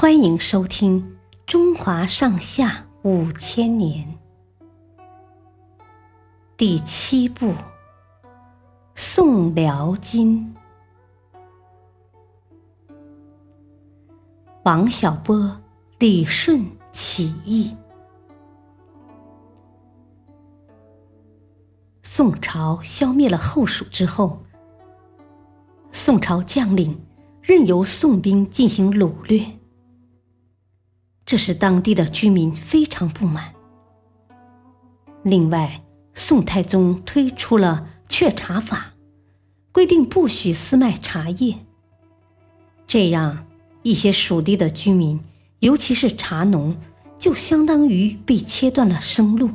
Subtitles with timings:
[0.00, 1.02] 欢迎收听
[1.44, 4.06] 《中华上下五千年》
[6.56, 7.46] 第七部
[8.94, 10.54] 《宋辽金》。
[14.62, 15.60] 王小波、
[15.98, 17.76] 李顺起义。
[22.04, 24.38] 宋朝消灭了后蜀之后，
[25.90, 27.04] 宋朝将领
[27.42, 29.57] 任由宋兵进行掳掠。
[31.28, 33.52] 这使当地的居民非常不满。
[35.22, 35.82] 另外，
[36.14, 38.94] 宋太宗推出了却茶法，
[39.70, 41.54] 规定不许私卖茶叶。
[42.86, 43.46] 这样，
[43.82, 45.20] 一些属地的居民，
[45.58, 46.74] 尤其是茶农，
[47.18, 49.50] 就相当于被切断了生路。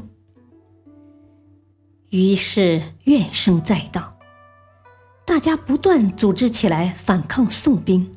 [2.12, 4.16] 于是怨声载道，
[5.26, 8.12] 大家不断组织起来反抗宋兵。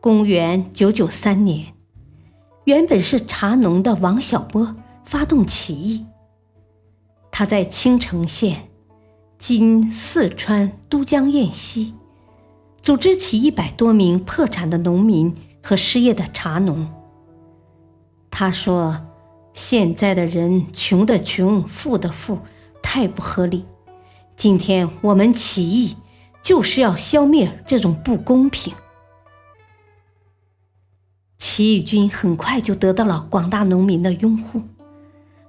[0.00, 1.74] 公元九九三年，
[2.64, 6.06] 原本是茶农的王小波发动起义。
[7.32, 8.68] 他在青城县
[9.38, 11.94] （今四川都江堰西）
[12.80, 16.88] 组织起一百多名破产的农民和失业的茶农。
[18.30, 19.06] 他说
[19.52, 22.38] ：“现在的人穷的穷，富的富，
[22.80, 23.64] 太不合理。
[24.36, 25.96] 今天我们起义，
[26.42, 28.72] 就是要消灭这种不公平。”
[31.56, 34.60] 起义军很快就得到了广大农民的拥护，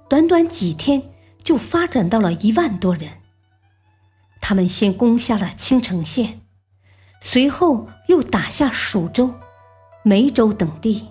[0.08, 1.02] 短短几天
[1.42, 3.10] 就发展到了一万多人。
[4.40, 6.40] 他们先攻下了青城县，
[7.20, 9.34] 随后又打下蜀州、
[10.02, 11.08] 梅州等地，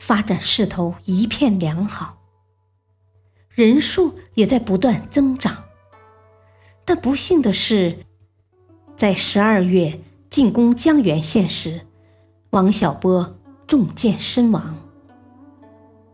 [0.00, 2.18] 发展势头一片良好，
[3.50, 5.66] 人数也在不断增长。
[6.84, 8.06] 但不幸的是，
[8.96, 11.82] 在十二月进攻江源县时，
[12.50, 13.36] 王小波。
[13.70, 14.76] 中箭身亡。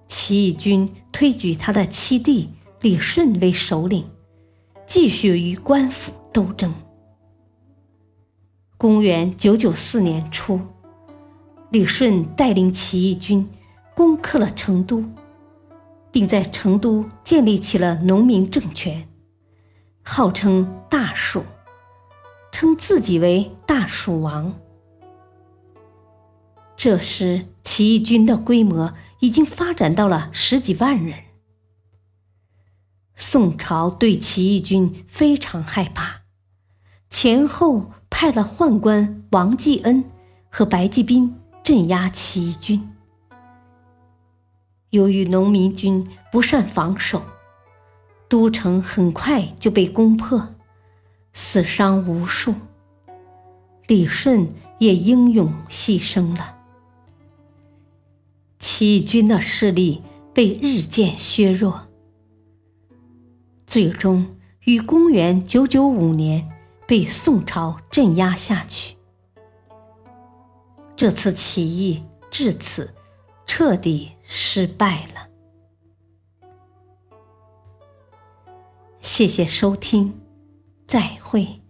[0.07, 2.51] 起义军推举他的七弟
[2.83, 4.05] 李顺为首领，
[4.87, 6.75] 继续与官府斗争。
[8.77, 10.61] 公元九九四年初，
[11.71, 13.49] 李顺带领起义军
[13.95, 15.03] 攻克了成都，
[16.13, 19.09] 并在成都建立起了农民政权，
[20.03, 21.43] 号称大蜀，
[22.53, 24.55] 称自己为大蜀王。
[26.77, 31.25] 这时，起义军的规模已经发展到了十几万人。
[33.15, 36.21] 宋朝对起义军非常害怕，
[37.09, 40.05] 前后派了宦官王继恩
[40.51, 41.35] 和白继斌
[41.65, 42.91] 镇压起义军。
[44.91, 47.23] 由于农民军不善防守，
[48.29, 50.55] 都城很快就被攻破，
[51.33, 52.55] 死伤无数。
[53.87, 56.56] 李顺也英勇牺牲了。
[58.77, 60.03] 起义军的势力
[60.35, 61.89] 被日渐削弱，
[63.67, 66.47] 最终于公元九九五年
[66.87, 68.99] 被宋朝镇压下去。
[70.95, 72.95] 这次起义至此
[73.47, 75.31] 彻底失败了。
[79.01, 80.21] 谢谢收听，
[80.87, 81.63] 再会。